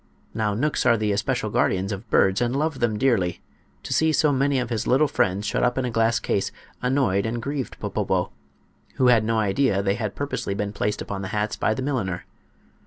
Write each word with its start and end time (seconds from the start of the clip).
Now 0.33 0.55
knooks 0.55 0.83
are 0.87 0.97
the 0.97 1.11
especial 1.11 1.51
guardians 1.51 1.91
of 1.91 2.09
birds, 2.09 2.41
and 2.41 2.55
love 2.55 2.79
them 2.79 2.97
dearly. 2.97 3.39
To 3.83 3.93
see 3.93 4.11
so 4.11 4.31
many 4.31 4.57
of 4.57 4.71
his 4.71 4.87
little 4.87 5.07
friends 5.07 5.45
shut 5.45 5.61
up 5.61 5.77
in 5.77 5.85
a 5.85 5.91
glass 5.91 6.19
case 6.19 6.51
annoyed 6.81 7.27
and 7.27 7.39
grieved 7.39 7.77
Popopo, 7.79 8.31
who 8.95 9.09
had 9.09 9.23
no 9.23 9.37
idea 9.37 9.83
they 9.83 9.93
had 9.93 10.15
purposely 10.15 10.55
been 10.55 10.73
placed 10.73 11.03
upon 11.03 11.21
the 11.21 11.27
hats 11.27 11.55
by 11.55 11.75
the 11.75 11.83
milliner. 11.83 12.25